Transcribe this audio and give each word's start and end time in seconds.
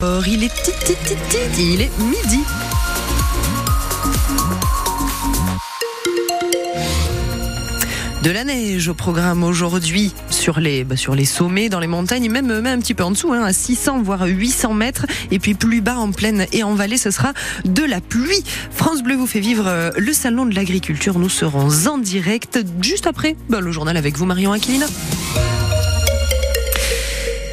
Il 0.00 0.44
est 0.44 0.48
petit, 0.48 0.94
il 1.58 1.80
est 1.80 1.90
midi. 1.98 2.44
De 8.22 8.30
la 8.30 8.44
neige 8.44 8.86
au 8.86 8.94
programme 8.94 9.42
aujourd'hui 9.42 10.14
sur 10.30 10.60
les, 10.60 10.84
bah, 10.84 10.96
sur 10.96 11.16
les 11.16 11.24
sommets, 11.24 11.68
dans 11.68 11.80
les 11.80 11.88
montagnes, 11.88 12.30
même, 12.30 12.46
même 12.46 12.66
un 12.66 12.78
petit 12.78 12.94
peu 12.94 13.02
en 13.02 13.10
dessous, 13.10 13.32
hein, 13.32 13.42
à 13.42 13.52
600 13.52 14.02
voire 14.02 14.22
800 14.24 14.72
mètres. 14.72 15.04
Et 15.32 15.40
puis 15.40 15.54
plus 15.54 15.80
bas 15.80 15.96
en 15.96 16.12
plaine 16.12 16.46
et 16.52 16.62
en 16.62 16.76
vallée, 16.76 16.96
ce 16.96 17.10
sera 17.10 17.32
de 17.64 17.82
la 17.82 18.00
pluie. 18.00 18.44
France 18.70 19.02
Bleu 19.02 19.16
vous 19.16 19.26
fait 19.26 19.40
vivre 19.40 19.66
euh, 19.66 19.90
le 19.96 20.12
salon 20.12 20.46
de 20.46 20.54
l'agriculture. 20.54 21.18
Nous 21.18 21.28
serons 21.28 21.88
en 21.88 21.98
direct 21.98 22.60
juste 22.80 23.08
après 23.08 23.34
bah, 23.48 23.58
le 23.58 23.72
journal 23.72 23.96
avec 23.96 24.16
vous, 24.16 24.26
Marion 24.26 24.52
Aquilina. 24.52 24.86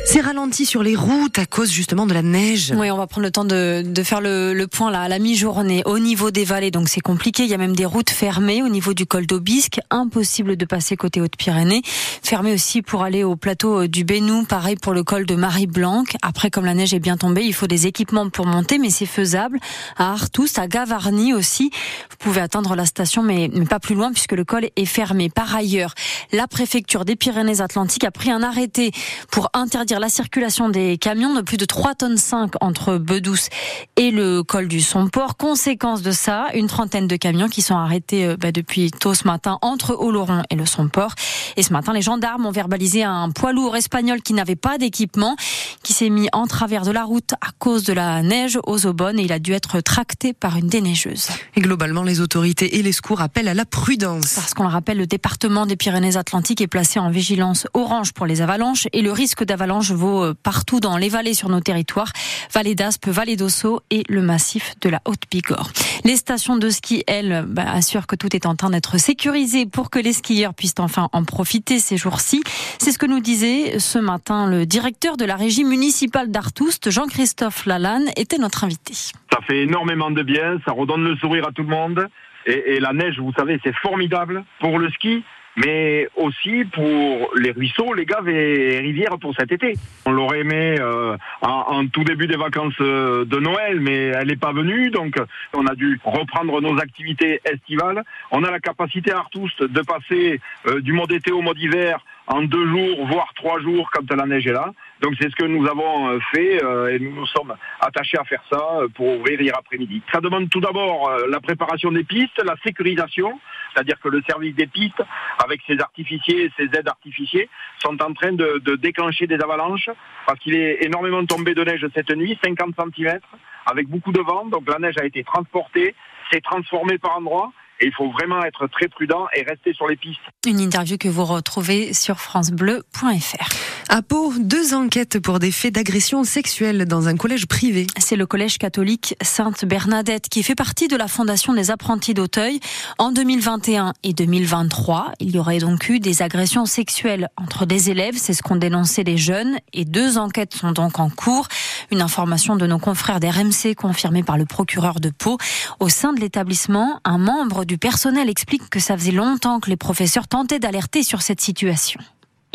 C'est 0.08 0.22
ralenti 0.22 0.68
sur 0.68 0.84
les 0.84 0.96
routes 0.96 1.40
à 1.40 1.48
cause 1.48 1.72
justement 1.72 2.05
de 2.05 2.14
la 2.14 2.22
neige. 2.22 2.72
Oui, 2.78 2.92
on 2.92 2.98
va 2.98 3.08
prendre 3.08 3.26
le 3.26 3.32
temps 3.32 3.44
de, 3.44 3.82
de 3.84 4.04
faire 4.04 4.22
le, 4.22 4.54
le, 4.54 4.68
point 4.68 4.91
là 4.91 5.02
à 5.02 5.09
la 5.09 5.18
mi-journée 5.18 5.82
au 5.86 5.98
niveau 5.98 6.30
des 6.30 6.46
vallées. 6.46 6.70
Donc 6.70 6.90
c'est 6.90 7.02
compliqué. 7.02 7.44
Il 7.44 7.50
y 7.50 7.55
a 7.55 7.58
même 7.58 7.76
des 7.76 7.86
routes 7.86 8.12
fermées 8.12 8.62
au 8.62 8.70
niveau 8.70 8.94
du 8.94 9.08
col 9.08 9.26
d'Aubisque. 9.26 9.80
Impossible 9.90 10.58
de 10.58 10.66
passer 10.66 10.96
côté 10.96 11.22
Haute-Pyrénées. 11.22 11.82
Fermé 12.22 12.54
aussi 12.54 12.84
pour 12.84 13.02
aller 13.02 13.23
au 13.23 13.36
plateau 13.36 13.82
euh, 13.82 13.88
du 13.88 14.04
Bénou. 14.04 14.46
Pareil 14.46 14.76
pour 14.76 14.94
le 14.94 15.04
col 15.04 15.26
de 15.26 15.36
Marie-Blanc. 15.36 16.04
Après, 16.22 16.52
comme 16.52 16.66
la 16.66 16.76
neige 16.76 16.94
est 16.94 16.99
bien 16.99 17.18
tombée, 17.18 17.44
il 17.44 17.54
faut 17.54 17.68
des 17.68 17.88
équipements 17.88 18.30
pour 18.30 18.46
monter, 18.46 18.77
mais 18.77 18.91
c'est 18.91 19.08
faisable. 19.08 19.60
À 19.98 20.12
Artous, 20.12 20.48
à 20.58 20.68
Gavarnie 20.68 21.34
aussi. 21.34 21.72
Vous 22.12 22.18
pouvez 22.20 22.41
atteindre 22.41 22.76
la 22.76 22.85
station, 22.85 23.24
mais, 23.24 23.49
mais 23.52 23.66
pas 23.66 23.80
plus 23.80 23.96
loin 23.96 24.12
puisque 24.12 24.34
le 24.34 24.46
col 24.46 24.70
est 24.76 24.85
fermé. 24.85 25.30
Par 25.30 25.55
ailleurs, 25.55 25.96
la 26.32 26.48
préfecture 26.48 27.05
des 27.05 27.16
Pyrénées-Atlantiques 27.16 28.04
a 28.04 28.12
pris 28.12 28.30
un 28.30 28.44
arrêté 28.44 28.91
pour 29.32 29.49
interdire 29.54 29.95
la 29.99 30.09
circulation 30.09 30.70
des 30.70 30.98
camions 30.98 31.34
de 31.34 31.41
plus 31.41 31.58
de 31.58 31.66
3 31.66 31.95
tonnes 31.95 32.17
5 32.17 32.54
entre 32.62 32.98
Bedouce 32.98 33.49
et 33.95 34.12
le 34.12 34.44
col 34.44 34.68
du 34.68 34.81
Somport. 34.81 35.38
Conséquence 35.38 36.02
de 36.02 36.12
ça, 36.12 36.48
une 36.54 36.68
trentaine 36.68 37.07
de 37.07 37.15
camions 37.15 37.48
qui 37.48 37.62
sont 37.62 37.76
arrêtés 37.76 38.26
euh, 38.26 38.38
bah, 38.38 38.51
depuis 38.51 38.91
tôt 38.91 39.13
ce 39.13 39.26
matin 39.27 39.57
entre 39.62 39.96
Oloron 39.98 40.43
et 40.49 40.55
le 40.55 40.66
Somport. 40.66 41.13
Et 41.57 41.63
ce 41.63 41.71
matin, 41.73 41.93
les 41.93 42.01
gendarmes 42.01 42.46
ont 42.46 42.51
verbalisé 42.51 43.04
un 43.04 43.29
poids 43.29 43.54
lourd 43.54 43.76
espagnol 43.76 44.21
qui 44.21 44.34
n'avait 44.34 44.55
pas 44.55 44.77
d'équipement, 44.77 45.35
qui 45.84 45.93
s'est 45.93 46.10
mis 46.10 46.27
en 46.34 46.48
travers 46.48 46.84
de 46.84 46.91
la 46.91 47.04
route 47.04 47.34
à 47.34 47.51
cause 47.60 47.84
de 47.84 47.93
la 47.93 48.21
neige 48.21 48.60
aux 48.66 48.85
Aubonnes 48.85 49.20
et 49.20 49.23
il 49.23 49.32
a 49.32 49.40
dû 49.40 49.54
être 49.54 49.82
tracté 49.82 50.34
par 50.34 50.57
une 50.57 50.68
déneigeuse. 50.68 51.27
Et 51.55 51.62
globalement, 51.62 52.04
les 52.04 52.20
autorités 52.20 52.77
et 52.77 52.84
les 52.84 52.91
secours 52.91 53.21
appellent 53.21 53.48
à 53.48 53.54
la 53.54 53.66
prudence. 53.66 54.34
Parce 54.35 54.54
qu'on 54.54 54.63
le 54.63 54.70
rappelle, 54.70 54.98
le 54.98 55.07
département 55.07 55.66
des 55.66 55.76
Pyrénées-Atlantiques 55.76 56.62
est 56.62 56.68
placé 56.68 56.99
en 56.99 57.10
vigilance 57.10 57.68
orange 57.73 58.13
pour 58.13 58.26
les 58.26 58.41
avalanches 58.41 58.88
et 58.93 59.01
le 59.01 59.12
risque 59.12 59.43
d'avalanche 59.43 59.85
vaut 59.94 60.24
euh, 60.24 60.34
partout 60.34 60.80
dans 60.80 60.98
les 60.98 61.10
vallées 61.10 61.34
sur 61.34 61.50
nos 61.50 61.60
territoires, 61.60 62.12
vallée 62.54 62.76
d'Aspe, 62.76 63.08
vallée 63.08 63.36
d'Ossau 63.36 63.82
et 63.90 64.03
le 64.09 64.22
massif 64.22 64.74
de 64.81 64.90
la 64.90 65.02
Haute-Bigorre. 65.06 65.69
Les 66.03 66.16
stations 66.16 66.58
de 66.58 66.69
ski, 66.69 67.03
elles, 67.08 67.46
bah, 67.47 67.66
assurent 67.68 68.08
que 68.08 68.16
tout 68.16 68.36
est 68.36 68.46
en 68.46 68.56
train 68.56 68.69
d'être 68.69 68.97
sécurisé 68.97 69.66
pour 69.66 69.90
que 69.90 70.00
les 70.00 70.13
skieurs 70.13 70.53
puissent 70.53 70.75
enfin 70.80 71.09
en 71.12 71.24
profiter 71.24 71.80
ces 71.80 71.97
jours-ci. 71.97 72.44
C'est 72.80 72.91
ce 72.91 72.97
que 72.97 73.06
nous 73.06 73.19
disait 73.19 73.80
ce 73.80 74.00
matin 74.00 74.47
le 74.47 74.66
directeur 74.66 75.18
de 75.18 75.25
la 75.25 75.36
régie 75.36 75.63
municipale 75.63 76.31
d'Artoust, 76.31 76.90
Jean-Christophe 76.90 77.66
Lalanne, 77.66 78.09
était 78.18 78.38
notre 78.38 78.63
invité. 78.63 78.94
Ça 78.94 79.40
fait 79.47 79.63
énormément 79.63 80.12
de 80.12 80.24
bien, 80.24 80.59
ça 80.66 80.72
redonne 80.72 81.03
le 81.03 81.16
sourire 81.18 81.47
à 81.47 81.52
tout 81.52 81.63
le 81.63 81.69
monde. 81.69 82.08
Et, 82.46 82.75
et 82.75 82.80
la 82.80 82.94
neige, 82.94 83.19
vous 83.19 83.34
savez, 83.38 83.59
c'est 83.63 83.75
formidable 83.78 84.44
pour 84.59 84.78
le 84.78 84.90
ski 84.91 85.24
mais 85.56 86.07
aussi 86.16 86.66
pour 86.66 87.31
les 87.35 87.51
ruisseaux, 87.51 87.94
les 87.94 88.06
gaves 88.06 88.28
et 88.28 88.79
rivières 88.79 89.17
pour 89.19 89.34
cet 89.35 89.51
été. 89.51 89.73
On 90.06 90.11
l'aurait 90.11 90.41
aimé 90.41 90.75
euh, 90.79 91.17
en, 91.41 91.88
tout 91.88 92.03
début 92.03 92.28
des 92.28 92.35
vacances 92.38 92.73
euh, 92.81 93.25
de 93.25 93.38
Noël, 93.38 93.79
mais 93.79 94.07
elle 94.07 94.28
n'est 94.28 94.35
pas 94.35 94.51
venue, 94.51 94.89
donc 94.89 95.16
on 95.53 95.66
a 95.66 95.75
dû 95.75 96.00
reprendre 96.03 96.61
nos 96.61 96.78
activités 96.79 97.41
estivales. 97.45 98.03
On 98.31 98.44
a 98.44 98.51
la 98.51 98.59
capacité 98.59 99.11
à 99.11 99.19
Artoust 99.19 99.63
de 99.63 99.81
passer 99.81 100.39
euh, 100.67 100.81
du 100.81 100.94
mode 100.94 101.11
été 101.11 101.31
au 101.31 101.41
mode 101.41 101.59
hiver 101.59 101.99
en 102.27 102.41
deux 102.41 102.67
jours, 102.67 103.05
voire 103.07 103.31
trois 103.35 103.59
jours 103.59 103.89
quand 103.91 104.11
la 104.13 104.25
neige 104.25 104.47
est 104.47 104.53
là. 104.53 104.73
Donc 105.01 105.13
c'est 105.19 105.29
ce 105.29 105.35
que 105.35 105.45
nous 105.45 105.67
avons 105.67 106.09
euh, 106.09 106.19
fait 106.33 106.63
euh, 106.63 106.94
et 106.94 107.00
nous 107.00 107.13
nous 107.13 107.25
sommes 107.28 107.53
attachés 107.81 108.17
à 108.17 108.23
faire 108.23 108.41
ça 108.51 108.61
euh, 108.79 108.88
pour 108.88 109.19
ouvrir 109.19 109.41
hier 109.41 109.53
après-midi. 109.57 110.01
Ça 110.11 110.22
demande 110.22 110.50
tout 110.50 110.61
d'abord 110.61 111.11
la 111.28 111.39
préparation 111.39 111.91
des 111.91 112.03
pistes, 112.03 112.41
la 112.44 112.56
sécurisation, 112.66 113.39
c'est-à-dire 113.73 114.00
que 114.00 114.09
le 114.09 114.22
service 114.28 114.56
des 114.56 114.67
pistes, 114.67 115.01
avec 115.44 115.61
ses 115.67 115.79
artificiers 115.79 116.45
et 116.45 116.51
ses 116.57 116.63
aides 116.78 116.88
artificiers, 116.88 117.50
sont 117.79 118.01
en 118.01 118.13
train 118.13 118.31
de, 118.31 118.61
de 118.63 118.75
déclencher 118.75 119.28
des 119.28 119.35
avalanches 119.35 119.89
parce 120.25 120.39
qu'il 120.39 120.56
est 120.56 120.83
énormément 120.83 121.25
tombé 121.25 121.53
de 121.53 121.63
neige 121.63 121.85
cette 121.94 122.16
nuit, 122.16 122.38
50 122.44 122.75
cm, 122.95 123.19
avec 123.66 123.88
beaucoup 123.88 124.12
de 124.12 124.22
vent. 124.22 124.45
Donc 124.45 124.69
la 124.69 124.79
neige 124.79 124.95
a 125.00 125.06
été 125.06 125.23
transportée, 125.23 125.94
s'est 126.31 126.41
transformée 126.41 126.97
par 126.97 127.17
endroits 127.17 127.51
et 127.81 127.88
il 127.88 127.94
faut 127.94 128.09
vraiment 128.12 128.44
être 128.44 128.67
très 128.67 128.88
prudent 128.88 129.27
et 129.35 129.44
rester 129.44 129.73
sur 129.73 129.88
les 129.88 129.97
pistes. 129.97 130.22
Une 130.47 130.59
interview 130.59 130.97
que 130.97 131.09
vous 131.09 131.25
retrouvez 131.25 131.94
sur 131.94 132.19
francebleu.fr. 132.19 133.64
À 133.88 134.01
Pau, 134.01 134.34
deux 134.40 134.73
enquêtes 134.73 135.19
pour 135.19 135.38
des 135.40 135.51
faits 135.51 135.75
d'agression 135.75 136.23
sexuelle 136.23 136.85
dans 136.85 137.07
un 137.07 137.16
collège 137.16 137.46
privé. 137.46 137.85
C'est 138.00 138.16
le 138.16 138.25
collège 138.25 138.57
catholique 138.57 139.16
Sainte-Bernadette 139.22 140.28
qui 140.28 140.44
fait 140.44 140.56
partie 140.56 140.88
de 140.88 140.96
la 140.96 141.07
Fondation 141.07 141.53
des 141.53 141.69
apprentis 141.69 142.13
d'Auteuil. 142.13 142.59
En 142.97 143.12
2021 143.12 143.94
et 144.03 144.13
2023, 144.13 145.13
il 145.19 145.35
y 145.35 145.40
aurait 145.40 145.59
donc 145.59 145.88
eu 145.88 146.00
des 146.00 146.24
agressions 146.24 146.66
sexuelles 146.66 147.29
entre 147.38 147.66
des 147.66 147.91
élèves, 147.91 148.16
c'est 148.18 148.34
ce 148.34 148.41
qu'ont 148.41 148.56
dénoncé 148.56 149.03
les 149.03 149.18
jeunes, 149.18 149.57
et 149.72 149.85
deux 149.85 150.18
enquêtes 150.18 150.56
sont 150.56 150.72
donc 150.72 151.00
en 151.00 151.09
cours. 151.09 151.47
Une 151.91 152.01
information 152.01 152.56
de 152.56 152.66
nos 152.66 152.79
confrères 152.79 153.19
d'RMC 153.19 153.75
confirmée 153.78 154.24
par 154.24 154.38
le 154.38 154.45
procureur 154.45 155.00
de 155.00 155.09
Pau. 155.09 155.38
Au 155.79 155.90
sein 155.90 156.12
de 156.12 156.19
l'établissement, 156.19 157.00
un 157.06 157.19
membre 157.19 157.66
du 157.66 157.78
personnel 157.78 158.29
explique 158.29 158.68
que 158.69 158.79
ça 158.79 158.97
faisait 158.97 159.12
longtemps 159.12 159.59
que 159.59 159.69
les 159.69 159.78
professeurs 159.78 160.28
tentaient 160.28 160.59
d'alerter 160.59 161.03
sur 161.03 161.22
cette 161.22 161.40
situation. 161.40 162.01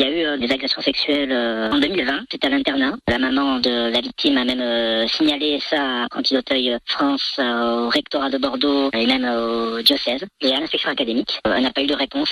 Il 0.01 0.07
y 0.07 0.09
a 0.09 0.17
eu 0.17 0.25
euh, 0.25 0.37
des 0.37 0.51
agressions 0.51 0.81
sexuelles 0.81 1.31
euh, 1.31 1.69
en 1.69 1.77
2020, 1.77 2.21
c'était 2.31 2.47
à 2.47 2.49
l'internat. 2.49 2.95
La 3.07 3.19
maman 3.19 3.59
de 3.59 3.91
la 3.91 4.01
victime 4.01 4.35
a 4.35 4.43
même 4.43 4.59
euh, 4.59 5.05
signalé 5.05 5.59
ça 5.59 6.07
à 6.09 6.21
d'Auteuil 6.23 6.75
France, 6.87 7.39
au 7.39 7.89
rectorat 7.89 8.31
de 8.31 8.39
Bordeaux 8.39 8.89
et 8.93 9.05
même 9.05 9.25
au 9.25 9.79
diocèse 9.83 10.25
et 10.41 10.53
à 10.53 10.59
l'inspection 10.59 10.89
académique. 10.89 11.39
Elle 11.45 11.61
n'a 11.61 11.71
pas 11.71 11.83
eu 11.83 11.87
de 11.87 11.93
réponse 11.93 12.31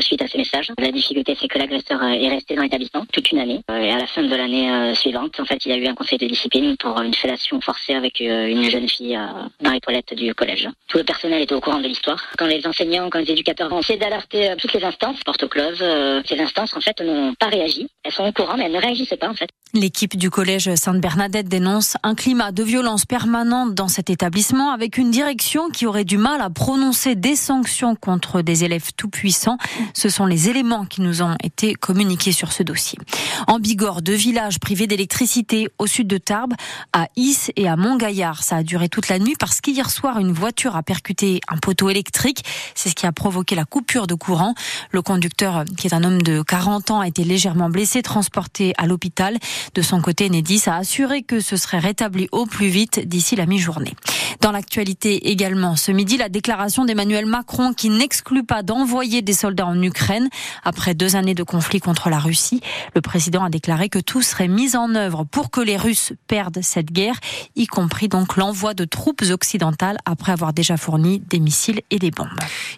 suite 0.00 0.22
à 0.22 0.28
ces 0.28 0.38
messages. 0.38 0.70
La 0.78 0.90
difficulté, 0.90 1.36
c'est 1.38 1.48
que 1.48 1.58
l'agresseur 1.58 2.02
est 2.02 2.28
resté 2.28 2.54
dans 2.54 2.62
l'établissement 2.62 3.04
toute 3.12 3.30
une 3.32 3.40
année. 3.40 3.60
et 3.68 3.90
à 3.90 3.98
la 3.98 4.06
fin 4.06 4.22
de 4.22 4.34
l'année 4.34 4.94
suivante, 4.94 5.40
en 5.40 5.44
fait, 5.44 5.64
il 5.66 5.72
y 5.72 5.74
a 5.74 5.78
eu 5.78 5.86
un 5.86 5.94
conseil 5.94 6.18
de 6.18 6.26
discipline 6.26 6.76
pour 6.76 7.00
une 7.00 7.14
fellation 7.14 7.60
forcée 7.60 7.94
avec 7.94 8.20
une 8.20 8.70
jeune 8.70 8.88
fille 8.88 9.18
dans 9.60 9.72
les 9.72 9.80
toilettes 9.80 10.14
du 10.14 10.34
collège. 10.34 10.68
Tout 10.88 10.98
le 10.98 11.04
personnel 11.04 11.42
était 11.42 11.54
au 11.54 11.60
courant 11.60 11.80
de 11.80 11.88
l'histoire. 11.88 12.22
Quand 12.38 12.46
les 12.46 12.64
enseignants, 12.66 13.10
quand 13.10 13.18
les 13.18 13.30
éducateurs 13.30 13.72
ont 13.72 13.80
essayé 13.80 13.98
d'alerter 13.98 14.54
toutes 14.58 14.74
les 14.74 14.84
instances, 14.84 15.22
porte 15.24 15.48
close, 15.48 15.82
ces 16.26 16.38
instances, 16.38 16.76
en 16.76 16.80
fait, 16.86 17.04
n'ont 17.04 17.34
pas 17.34 17.48
réagi. 17.48 17.88
Elles 18.04 18.12
sont 18.12 18.24
au 18.24 18.32
courant, 18.32 18.56
mais 18.56 18.64
elles 18.64 18.72
ne 18.72 18.80
réagissent 18.80 19.14
pas, 19.18 19.28
en 19.28 19.34
fait. 19.34 19.48
L'équipe 19.74 20.16
du 20.16 20.30
collège 20.30 20.74
Sainte-Bernadette 20.74 21.48
dénonce 21.48 21.96
un 22.02 22.14
climat 22.14 22.52
de 22.52 22.62
violence 22.62 23.04
permanente 23.04 23.74
dans 23.74 23.88
cet 23.88 24.08
établissement 24.10 24.70
avec 24.70 24.96
une 24.96 25.10
direction 25.10 25.68
qui 25.68 25.86
aurait 25.86 26.04
du 26.04 26.16
mal 26.16 26.40
à 26.40 26.48
prononcer 26.48 27.14
des 27.14 27.36
sanctions 27.36 27.94
contre 27.94 28.42
des 28.42 28.64
élèves 28.64 28.92
tout 28.96 29.08
puissants. 29.08 29.58
Ce 29.92 30.08
sont 30.08 30.24
les 30.24 30.48
éléments 30.48 30.86
qui 30.86 31.02
nous 31.02 31.20
ont 31.20 31.34
été 31.42 31.74
communiqués 31.74 32.32
sur 32.32 32.52
ce 32.52 32.62
dossier. 32.62 32.98
En 33.48 33.58
Bigorre, 33.58 34.02
deux 34.02 34.14
villages 34.14 34.60
privés 34.60 34.86
d'électricité 34.86 35.68
au 35.78 35.86
sud 35.86 36.06
de 36.06 36.18
Tarbes, 36.18 36.54
à 36.92 37.08
Is 37.16 37.50
et 37.56 37.68
à 37.68 37.76
Montgaillard. 37.76 38.44
Ça 38.44 38.56
a 38.56 38.62
duré 38.62 38.88
toute 38.88 39.08
la 39.08 39.18
nuit 39.18 39.34
parce 39.38 39.60
qu'hier 39.60 39.90
soir, 39.90 40.18
une 40.18 40.32
voiture 40.32 40.76
a 40.76 40.82
percuté 40.82 41.40
un 41.48 41.58
poteau 41.58 41.90
électrique. 41.90 42.44
C'est 42.74 42.88
ce 42.88 42.94
qui 42.94 43.06
a 43.06 43.12
provoqué 43.12 43.54
la 43.56 43.64
coupure 43.64 44.06
de 44.06 44.14
courant. 44.14 44.54
Le 44.90 45.02
conducteur, 45.02 45.64
qui 45.76 45.88
est 45.88 45.94
un 45.94 46.04
homme 46.04 46.22
de 46.22 46.42
40 46.42 46.65
ans, 46.68 47.00
a 47.00 47.08
été 47.08 47.24
légèrement 47.24 47.70
blessé, 47.70 48.02
transporté 48.02 48.74
à 48.76 48.86
l'hôpital. 48.86 49.38
De 49.74 49.82
son 49.82 50.00
côté, 50.00 50.26
Enedis 50.26 50.62
a 50.66 50.76
assuré 50.76 51.22
que 51.22 51.40
ce 51.40 51.56
serait 51.56 51.78
rétabli 51.78 52.28
au 52.32 52.46
plus 52.46 52.68
vite 52.68 53.00
d'ici 53.06 53.36
la 53.36 53.46
mi-journée. 53.46 53.94
Dans 54.40 54.52
l'actualité 54.52 55.30
également, 55.30 55.76
ce 55.76 55.92
midi, 55.92 56.16
la 56.16 56.28
déclaration 56.28 56.84
d'Emmanuel 56.84 57.26
Macron 57.26 57.72
qui 57.72 57.90
n'exclut 57.90 58.44
pas 58.44 58.62
d'envoyer 58.62 59.22
des 59.22 59.32
soldats 59.32 59.66
en 59.66 59.80
Ukraine. 59.82 60.28
Après 60.64 60.94
deux 60.94 61.16
années 61.16 61.34
de 61.34 61.42
conflit 61.42 61.80
contre 61.80 62.10
la 62.10 62.18
Russie, 62.18 62.60
le 62.94 63.00
président 63.00 63.44
a 63.44 63.50
déclaré 63.50 63.88
que 63.88 63.98
tout 63.98 64.22
serait 64.22 64.48
mis 64.48 64.76
en 64.76 64.94
œuvre 64.94 65.24
pour 65.24 65.50
que 65.50 65.60
les 65.60 65.76
Russes 65.76 66.12
perdent 66.28 66.60
cette 66.62 66.92
guerre, 66.92 67.18
y 67.54 67.66
compris 67.66 68.08
donc 68.08 68.36
l'envoi 68.36 68.74
de 68.74 68.84
troupes 68.84 69.22
occidentales 69.30 69.98
après 70.04 70.32
avoir 70.32 70.52
déjà 70.52 70.76
fourni 70.76 71.20
des 71.30 71.40
missiles 71.40 71.80
et 71.90 71.98
des 71.98 72.10
bombes. 72.10 72.28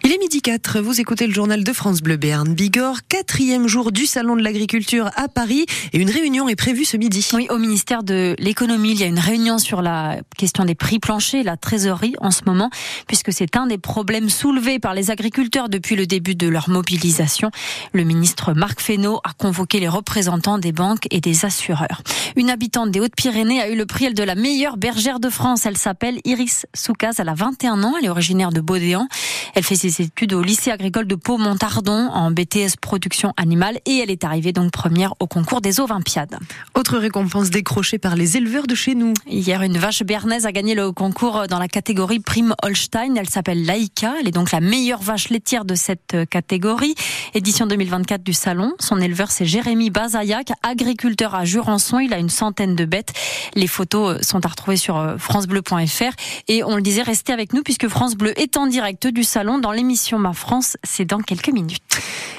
Il 0.03 0.11
est 0.11 0.17
midi 0.19 0.41
4, 0.41 0.79
vous 0.79 0.99
écoutez 1.01 1.27
le 1.27 1.33
journal 1.33 1.63
de 1.63 1.73
France 1.73 2.01
Bleu 2.01 2.17
Béarn 2.17 2.53
Bigorre, 2.53 2.99
quatrième 3.07 3.67
jour 3.67 3.91
du 3.91 4.05
Salon 4.05 4.35
de 4.35 4.41
l'Agriculture 4.41 5.09
à 5.15 5.27
Paris 5.27 5.65
et 5.93 5.99
une 5.99 6.09
réunion 6.09 6.49
est 6.49 6.55
prévue 6.55 6.85
ce 6.85 6.97
midi. 6.97 7.27
Oui, 7.33 7.47
au 7.49 7.57
ministère 7.57 8.03
de 8.03 8.35
l'économie, 8.39 8.91
il 8.91 8.99
y 8.99 9.03
a 9.03 9.07
une 9.07 9.19
réunion 9.19 9.57
sur 9.57 9.81
la 9.81 10.17
question 10.37 10.65
des 10.65 10.75
prix 10.75 10.99
planchers, 10.99 11.43
la 11.49 11.57
trésorerie 11.57 12.15
en 12.21 12.29
ce 12.29 12.41
moment, 12.45 12.69
puisque 13.07 13.33
c'est 13.33 13.57
un 13.57 13.65
des 13.65 13.79
problèmes 13.79 14.29
soulevés 14.29 14.77
par 14.77 14.93
les 14.93 15.09
agriculteurs 15.09 15.67
depuis 15.67 15.95
le 15.95 16.05
début 16.05 16.35
de 16.35 16.47
leur 16.47 16.69
mobilisation. 16.69 17.49
Le 17.91 18.03
ministre 18.03 18.53
Marc 18.53 18.81
Fesneau 18.81 19.19
a 19.23 19.33
convoqué 19.33 19.79
les 19.79 19.87
représentants 19.87 20.59
des 20.59 20.71
banques 20.71 21.07
et 21.09 21.21
des 21.21 21.45
assureurs. 21.45 22.03
Une 22.35 22.51
habitante 22.51 22.91
des 22.91 22.99
Hautes-Pyrénées 22.99 23.61
a 23.61 23.69
eu 23.69 23.75
le 23.75 23.87
prix 23.87 24.13
de 24.13 24.23
la 24.23 24.35
meilleure 24.35 24.77
bergère 24.77 25.19
de 25.19 25.29
France. 25.29 25.65
Elle 25.65 25.77
s'appelle 25.77 26.19
Iris 26.23 26.67
Soukaz. 26.75 27.15
Elle 27.19 27.29
a 27.29 27.33
21 27.33 27.83
ans. 27.83 27.95
Elle 27.97 28.05
est 28.05 28.09
originaire 28.09 28.51
de 28.51 28.61
Baudéan. 28.61 29.07
Elle 29.55 29.63
fait 29.63 29.75
ses 29.75 30.01
études 30.01 30.33
au 30.33 30.43
lycée 30.43 30.71
agricole 30.71 31.07
de 31.07 31.15
Pau-Montardon 31.15 32.09
en 32.13 32.29
BTS 32.29 32.77
production 32.79 33.33
animale 33.37 33.79
et 33.85 33.97
elle 33.97 34.11
est 34.11 34.23
arrivée 34.23 34.53
donc 34.53 34.71
première 34.71 35.15
au 35.19 35.27
concours 35.27 35.61
des 35.61 35.79
Olympiades. 35.79 36.37
Autre 36.75 36.97
récompense 36.97 37.49
décrochée 37.49 37.97
par 37.97 38.15
les 38.15 38.37
éleveurs 38.37 38.67
de 38.67 38.75
chez 38.75 38.95
nous. 38.95 39.13
Hier, 39.27 39.61
une 39.63 39.77
vache 39.77 40.03
bernaise 40.03 40.45
a 40.45 40.51
gagné 40.51 40.75
le 40.75 40.91
concours 40.91 41.38
dans 41.47 41.59
la 41.59 41.67
catégorie 41.67 42.19
Prime 42.19 42.55
Holstein. 42.63 43.15
Elle 43.15 43.29
s'appelle 43.29 43.65
Laïka. 43.65 44.15
Elle 44.19 44.27
est 44.27 44.31
donc 44.31 44.51
la 44.51 44.59
meilleure 44.59 45.01
vache 45.01 45.29
laitière 45.29 45.65
de 45.65 45.75
cette 45.75 46.17
catégorie. 46.29 46.95
Édition 47.33 47.67
2024 47.67 48.23
du 48.23 48.33
salon. 48.33 48.73
Son 48.79 48.99
éleveur, 48.99 49.31
c'est 49.31 49.45
Jérémy 49.45 49.89
Bazayac, 49.89 50.51
agriculteur 50.63 51.35
à 51.35 51.45
Jurançon. 51.45 51.99
Il 51.99 52.13
a 52.13 52.17
une 52.17 52.29
centaine 52.29 52.75
de 52.75 52.85
bêtes. 52.85 53.13
Les 53.55 53.67
photos 53.67 54.21
sont 54.21 54.45
à 54.45 54.49
retrouver 54.49 54.77
sur 54.77 54.97
euh, 54.97 55.17
francebleu.fr. 55.17 56.13
Et 56.47 56.63
on 56.63 56.75
le 56.75 56.81
disait, 56.81 57.03
restez 57.03 57.33
avec 57.33 57.53
nous 57.53 57.63
puisque 57.63 57.87
France 57.87 58.15
Bleu 58.15 58.39
est 58.39 58.57
en 58.57 58.67
direct 58.67 59.07
du 59.07 59.23
salon 59.23 59.59
dans 59.59 59.71
l'émission 59.71 60.19
Ma 60.19 60.33
France. 60.33 60.77
C'est 60.83 61.05
dans 61.05 61.19
quelques 61.19 61.49
minutes. 61.49 61.83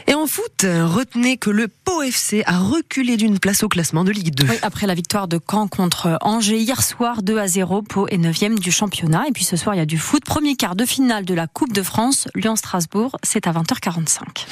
Et 0.06 0.14
en 0.14 0.26
foot, 0.26 0.64
retenez 0.64 1.36
que 1.36 1.50
le 1.50 1.68
Pau 1.68 2.02
FC 2.02 2.42
a 2.46 2.58
reculé 2.58 3.16
d'une 3.16 3.38
place 3.38 3.62
au 3.62 3.68
classement 3.68 4.02
de 4.02 4.10
Ligue 4.10 4.34
2. 4.34 4.46
Oui, 4.48 4.56
après 4.62 4.86
la 4.86 4.94
victoire 4.94 5.28
de 5.28 5.38
Caen 5.38 5.68
contre 5.68 6.18
Angers 6.22 6.58
hier 6.58 6.82
soir, 6.82 7.22
2 7.22 7.38
à 7.38 7.46
0, 7.46 7.82
Pau 7.82 8.08
est 8.08 8.18
9e 8.18 8.58
du 8.58 8.72
Et 9.28 9.32
puis 9.32 9.44
ce 9.44 9.56
soir, 9.56 9.74
il 9.74 9.78
y 9.78 9.80
a 9.80 9.86
du 9.86 9.98
foot. 9.98 10.24
Premier 10.24 10.56
quart 10.56 10.76
de 10.76 10.84
finale 10.84 11.24
de 11.24 11.34
la 11.34 11.46
Coupe 11.46 11.72
de 11.72 11.82
France, 11.82 12.28
Lyon-Strasbourg, 12.34 13.16
c'est 13.22 13.46
à 13.46 13.52
20h45. 13.52 14.46